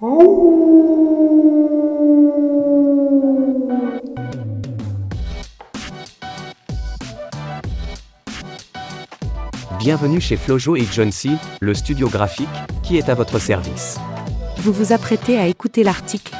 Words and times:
Bienvenue 0.00 0.08
chez 10.22 10.38
Flojo 10.38 10.76
et 10.76 10.86
John 10.90 11.12
C., 11.12 11.28
le 11.60 11.74
studio 11.74 12.08
graphique, 12.08 12.48
qui 12.82 12.96
est 12.96 13.10
à 13.10 13.14
votre 13.14 13.38
service. 13.38 13.98
Vous 14.56 14.72
vous 14.72 14.94
apprêtez 14.94 15.36
à 15.36 15.48
écouter 15.48 15.84
l'article 15.84 16.34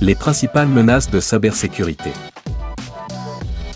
Les 0.00 0.16
principales 0.16 0.66
menaces 0.66 1.08
de 1.08 1.20
cybersécurité. 1.20 2.10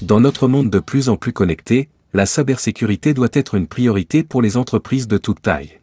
Dans 0.02 0.18
notre 0.18 0.48
monde 0.48 0.68
de 0.68 0.80
plus 0.80 1.08
en 1.08 1.16
plus 1.16 1.32
connecté, 1.32 1.90
la 2.12 2.26
cybersécurité 2.26 3.14
doit 3.14 3.28
être 3.32 3.54
une 3.54 3.68
priorité 3.68 4.24
pour 4.24 4.42
les 4.42 4.56
entreprises 4.56 5.06
de 5.06 5.16
toute 5.16 5.42
taille. 5.42 5.78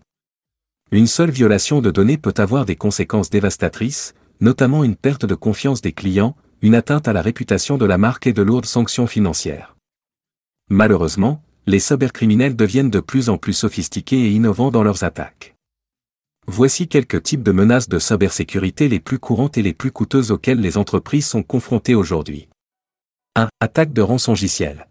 Une 0.96 1.08
seule 1.08 1.30
violation 1.30 1.82
de 1.82 1.92
données 1.92 2.18
peut 2.18 2.34
avoir 2.38 2.64
des 2.64 2.78
conséquences 2.78 3.30
dévastatrices, 3.30 4.14
notamment 4.40 4.86
une 4.86 4.96
perte 4.96 5.26
de 5.26 5.36
confiance 5.36 5.82
des 5.82 5.92
clients, 5.92 6.38
une 6.62 6.74
atteinte 6.74 7.10
à 7.10 7.12
la 7.12 7.22
réputation 7.22 7.78
de 7.78 7.84
la 7.84 7.98
marque 7.98 8.28
et 8.28 8.32
de 8.32 8.42
lourdes 8.42 8.66
sanctions 8.66 9.06
financières. 9.06 9.76
Malheureusement, 10.70 11.44
les 11.68 11.80
cybercriminels 11.80 12.56
deviennent 12.56 12.92
de 12.92 13.02
plus 13.02 13.28
en 13.28 13.38
plus 13.38 13.52
sophistiqués 13.52 14.28
et 14.28 14.30
innovants 14.30 14.72
dans 14.72 14.84
leurs 14.84 15.04
attaques. 15.04 15.58
Voici 16.48 16.88
quelques 16.88 17.24
types 17.24 17.44
de 17.44 17.52
menaces 17.52 17.90
de 17.90 18.00
cybersécurité 18.00 18.88
les 18.88 19.02
plus 19.02 19.20
courantes 19.20 19.58
et 19.58 19.64
les 19.64 19.74
plus 19.74 19.92
coûteuses 19.92 20.32
auxquelles 20.32 20.62
les 20.62 20.78
entreprises 20.78 21.28
sont 21.28 21.44
confrontées 21.44 21.96
aujourd'hui. 21.96 22.48
1. 23.36 23.50
Attaque 23.60 23.92
de 23.92 24.02
rançongiciel. 24.02 24.88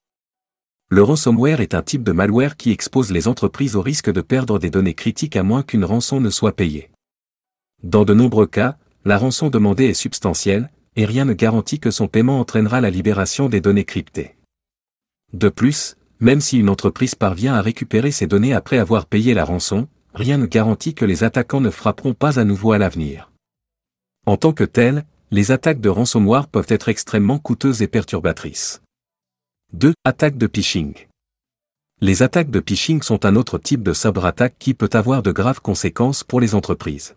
Le 0.94 1.02
ransomware 1.02 1.60
est 1.60 1.74
un 1.74 1.82
type 1.82 2.04
de 2.04 2.12
malware 2.12 2.56
qui 2.56 2.70
expose 2.70 3.10
les 3.10 3.26
entreprises 3.26 3.74
au 3.74 3.82
risque 3.82 4.12
de 4.12 4.20
perdre 4.20 4.60
des 4.60 4.70
données 4.70 4.94
critiques 4.94 5.34
à 5.34 5.42
moins 5.42 5.64
qu'une 5.64 5.84
rançon 5.84 6.20
ne 6.20 6.30
soit 6.30 6.54
payée. 6.54 6.88
Dans 7.82 8.04
de 8.04 8.14
nombreux 8.14 8.46
cas, 8.46 8.76
la 9.04 9.18
rançon 9.18 9.50
demandée 9.50 9.86
est 9.86 9.94
substantielle, 9.94 10.70
et 10.94 11.04
rien 11.04 11.24
ne 11.24 11.32
garantit 11.32 11.80
que 11.80 11.90
son 11.90 12.06
paiement 12.06 12.38
entraînera 12.38 12.80
la 12.80 12.90
libération 12.90 13.48
des 13.48 13.60
données 13.60 13.84
cryptées. 13.84 14.36
De 15.32 15.48
plus, 15.48 15.96
même 16.20 16.40
si 16.40 16.60
une 16.60 16.68
entreprise 16.68 17.16
parvient 17.16 17.54
à 17.54 17.60
récupérer 17.60 18.12
ces 18.12 18.28
données 18.28 18.54
après 18.54 18.78
avoir 18.78 19.06
payé 19.06 19.34
la 19.34 19.44
rançon, 19.44 19.88
rien 20.14 20.38
ne 20.38 20.46
garantit 20.46 20.94
que 20.94 21.04
les 21.04 21.24
attaquants 21.24 21.60
ne 21.60 21.70
frapperont 21.70 22.14
pas 22.14 22.38
à 22.38 22.44
nouveau 22.44 22.70
à 22.70 22.78
l'avenir. 22.78 23.32
En 24.26 24.36
tant 24.36 24.52
que 24.52 24.62
telles, 24.62 25.04
les 25.32 25.50
attaques 25.50 25.80
de 25.80 25.88
ransomware 25.88 26.46
peuvent 26.46 26.66
être 26.68 26.88
extrêmement 26.88 27.40
coûteuses 27.40 27.82
et 27.82 27.88
perturbatrices. 27.88 28.83
2. 29.76 29.92
Attaques 30.04 30.38
de 30.38 30.46
phishing. 30.46 30.94
Les 32.00 32.22
attaques 32.22 32.52
de 32.52 32.62
phishing 32.64 33.02
sont 33.02 33.26
un 33.26 33.34
autre 33.34 33.58
type 33.58 33.82
de 33.82 33.92
cyberattaque 33.92 34.54
qui 34.60 34.72
peut 34.72 34.90
avoir 34.92 35.20
de 35.20 35.32
graves 35.32 35.60
conséquences 35.60 36.22
pour 36.22 36.40
les 36.40 36.54
entreprises. 36.54 37.16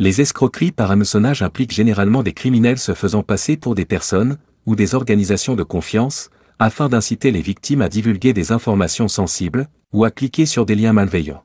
Les 0.00 0.20
escroqueries 0.20 0.72
par 0.72 0.90
hameçonnage 0.90 1.40
impliquent 1.40 1.72
généralement 1.72 2.24
des 2.24 2.32
criminels 2.32 2.80
se 2.80 2.94
faisant 2.94 3.22
passer 3.22 3.56
pour 3.56 3.76
des 3.76 3.84
personnes, 3.84 4.38
ou 4.66 4.74
des 4.74 4.96
organisations 4.96 5.54
de 5.54 5.62
confiance, 5.62 6.30
afin 6.58 6.88
d'inciter 6.88 7.30
les 7.30 7.42
victimes 7.42 7.82
à 7.82 7.88
divulguer 7.88 8.32
des 8.32 8.50
informations 8.50 9.06
sensibles, 9.06 9.68
ou 9.92 10.02
à 10.02 10.10
cliquer 10.10 10.46
sur 10.46 10.66
des 10.66 10.74
liens 10.74 10.92
malveillants. 10.92 11.44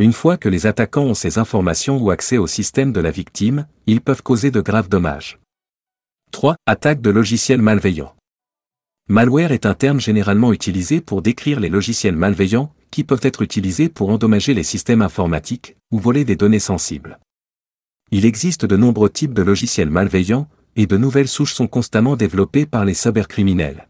Une 0.00 0.12
fois 0.12 0.36
que 0.36 0.48
les 0.48 0.66
attaquants 0.66 1.04
ont 1.04 1.14
ces 1.14 1.38
informations 1.38 1.96
ou 1.96 2.10
accès 2.10 2.38
au 2.38 2.48
système 2.48 2.92
de 2.92 3.00
la 3.00 3.12
victime, 3.12 3.68
ils 3.86 4.00
peuvent 4.00 4.24
causer 4.24 4.50
de 4.50 4.60
graves 4.60 4.88
dommages. 4.88 5.38
3. 6.32 6.56
Attaque 6.66 7.00
de 7.00 7.10
logiciels 7.10 7.62
malveillants. 7.62 8.16
Malware 9.08 9.50
est 9.50 9.66
un 9.66 9.74
terme 9.74 10.00
généralement 10.00 10.52
utilisé 10.52 11.00
pour 11.00 11.22
décrire 11.22 11.58
les 11.58 11.68
logiciels 11.68 12.16
malveillants, 12.16 12.72
qui 12.90 13.02
peuvent 13.04 13.20
être 13.22 13.42
utilisés 13.42 13.88
pour 13.88 14.10
endommager 14.10 14.54
les 14.54 14.62
systèmes 14.62 15.02
informatiques, 15.02 15.76
ou 15.90 15.98
voler 15.98 16.24
des 16.24 16.36
données 16.36 16.60
sensibles. 16.60 17.18
Il 18.12 18.24
existe 18.24 18.64
de 18.64 18.76
nombreux 18.76 19.10
types 19.10 19.34
de 19.34 19.42
logiciels 19.42 19.90
malveillants, 19.90 20.48
et 20.76 20.86
de 20.86 20.96
nouvelles 20.96 21.28
souches 21.28 21.54
sont 21.54 21.66
constamment 21.66 22.16
développées 22.16 22.66
par 22.66 22.84
les 22.84 22.94
cybercriminels. 22.94 23.88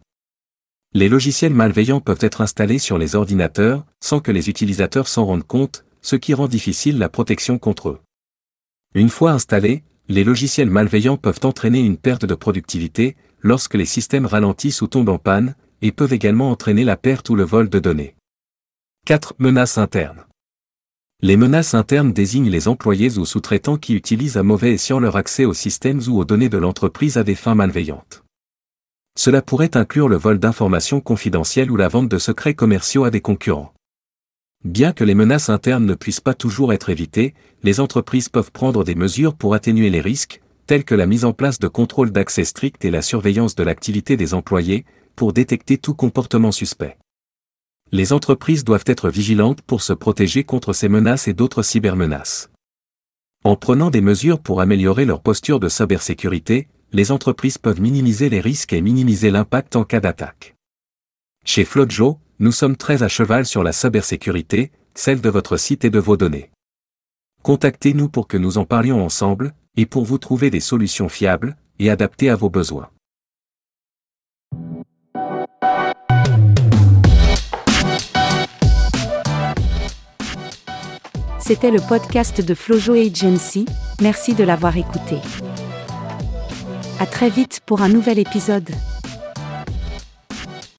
Les 0.94 1.08
logiciels 1.08 1.54
malveillants 1.54 2.00
peuvent 2.00 2.18
être 2.20 2.40
installés 2.40 2.78
sur 2.78 2.98
les 2.98 3.14
ordinateurs, 3.14 3.84
sans 4.00 4.20
que 4.20 4.32
les 4.32 4.48
utilisateurs 4.48 5.08
s'en 5.08 5.26
rendent 5.26 5.46
compte, 5.46 5.84
ce 6.00 6.16
qui 6.16 6.34
rend 6.34 6.48
difficile 6.48 6.98
la 6.98 7.08
protection 7.08 7.58
contre 7.58 7.90
eux. 7.90 8.00
Une 8.94 9.08
fois 9.08 9.32
installés, 9.32 9.84
les 10.08 10.24
logiciels 10.24 10.70
malveillants 10.70 11.16
peuvent 11.16 11.40
entraîner 11.44 11.80
une 11.80 11.96
perte 11.96 12.24
de 12.24 12.34
productivité, 12.34 13.16
lorsque 13.42 13.74
les 13.74 13.84
systèmes 13.84 14.26
ralentissent 14.26 14.82
ou 14.82 14.86
tombent 14.86 15.10
en 15.10 15.18
panne, 15.18 15.54
et 15.82 15.92
peuvent 15.92 16.12
également 16.12 16.50
entraîner 16.50 16.84
la 16.84 16.96
perte 16.96 17.28
ou 17.28 17.34
le 17.34 17.44
vol 17.44 17.68
de 17.68 17.78
données. 17.78 18.14
4. 19.06 19.34
Menaces 19.38 19.78
internes. 19.78 20.24
Les 21.20 21.36
menaces 21.36 21.74
internes 21.74 22.12
désignent 22.12 22.50
les 22.50 22.66
employés 22.66 23.16
ou 23.18 23.24
sous-traitants 23.24 23.76
qui 23.76 23.94
utilisent 23.94 24.36
à 24.36 24.42
mauvais 24.42 24.74
escient 24.74 24.98
leur 24.98 25.16
accès 25.16 25.44
aux 25.44 25.54
systèmes 25.54 26.00
ou 26.08 26.18
aux 26.18 26.24
données 26.24 26.48
de 26.48 26.58
l'entreprise 26.58 27.16
à 27.16 27.22
des 27.22 27.36
fins 27.36 27.54
malveillantes. 27.54 28.24
Cela 29.16 29.40
pourrait 29.40 29.76
inclure 29.76 30.08
le 30.08 30.16
vol 30.16 30.38
d'informations 30.38 31.00
confidentielles 31.00 31.70
ou 31.70 31.76
la 31.76 31.88
vente 31.88 32.08
de 32.08 32.18
secrets 32.18 32.54
commerciaux 32.54 33.04
à 33.04 33.10
des 33.10 33.20
concurrents. 33.20 33.72
Bien 34.64 34.92
que 34.92 35.04
les 35.04 35.14
menaces 35.14 35.48
internes 35.48 35.86
ne 35.86 35.94
puissent 35.94 36.20
pas 36.20 36.34
toujours 36.34 36.72
être 36.72 36.90
évitées, 36.90 37.34
les 37.62 37.78
entreprises 37.78 38.28
peuvent 38.28 38.52
prendre 38.52 38.82
des 38.82 38.94
mesures 38.94 39.34
pour 39.34 39.54
atténuer 39.54 39.90
les 39.90 40.00
risques, 40.00 40.41
tels 40.72 40.84
que 40.86 40.94
la 40.94 41.04
mise 41.04 41.26
en 41.26 41.34
place 41.34 41.58
de 41.58 41.68
contrôles 41.68 42.12
d'accès 42.12 42.46
stricts 42.46 42.86
et 42.86 42.90
la 42.90 43.02
surveillance 43.02 43.54
de 43.54 43.62
l'activité 43.62 44.16
des 44.16 44.32
employés, 44.32 44.86
pour 45.16 45.34
détecter 45.34 45.76
tout 45.76 45.92
comportement 45.92 46.50
suspect. 46.50 46.96
Les 47.90 48.14
entreprises 48.14 48.64
doivent 48.64 48.86
être 48.86 49.10
vigilantes 49.10 49.60
pour 49.60 49.82
se 49.82 49.92
protéger 49.92 50.44
contre 50.44 50.72
ces 50.72 50.88
menaces 50.88 51.28
et 51.28 51.34
d'autres 51.34 51.62
cybermenaces. 51.62 52.48
En 53.44 53.54
prenant 53.54 53.90
des 53.90 54.00
mesures 54.00 54.40
pour 54.40 54.62
améliorer 54.62 55.04
leur 55.04 55.20
posture 55.20 55.60
de 55.60 55.68
cybersécurité, 55.68 56.68
les 56.90 57.12
entreprises 57.12 57.58
peuvent 57.58 57.82
minimiser 57.82 58.30
les 58.30 58.40
risques 58.40 58.72
et 58.72 58.80
minimiser 58.80 59.30
l'impact 59.30 59.76
en 59.76 59.84
cas 59.84 60.00
d'attaque. 60.00 60.54
Chez 61.44 61.66
Flotjo, 61.66 62.18
nous 62.38 62.50
sommes 62.50 62.78
très 62.78 63.02
à 63.02 63.08
cheval 63.08 63.44
sur 63.44 63.62
la 63.62 63.72
cybersécurité, 63.72 64.72
celle 64.94 65.20
de 65.20 65.28
votre 65.28 65.58
site 65.58 65.84
et 65.84 65.90
de 65.90 65.98
vos 65.98 66.16
données. 66.16 66.50
Contactez-nous 67.42 68.08
pour 68.08 68.26
que 68.26 68.38
nous 68.38 68.56
en 68.56 68.64
parlions 68.64 69.04
ensemble, 69.04 69.52
et 69.76 69.86
pour 69.86 70.04
vous 70.04 70.18
trouver 70.18 70.50
des 70.50 70.60
solutions 70.60 71.08
fiables, 71.08 71.56
et 71.78 71.90
adaptées 71.90 72.30
à 72.30 72.36
vos 72.36 72.50
besoins. 72.50 72.90
C'était 81.38 81.72
le 81.72 81.80
podcast 81.80 82.40
de 82.40 82.54
Flojo 82.54 82.94
Agency, 82.94 83.66
merci 84.00 84.34
de 84.34 84.44
l'avoir 84.44 84.76
écouté. 84.76 85.16
À 87.00 87.06
très 87.06 87.30
vite 87.30 87.60
pour 87.66 87.82
un 87.82 87.88
nouvel 87.88 88.20
épisode. 88.20 88.70